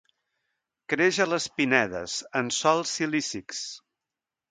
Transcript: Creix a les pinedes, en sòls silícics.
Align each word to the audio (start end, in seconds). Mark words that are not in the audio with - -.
Creix 0.93 1.19
a 1.25 1.27
les 1.33 1.45
pinedes, 1.59 2.15
en 2.39 2.49
sòls 2.61 2.95
silícics. 3.01 3.61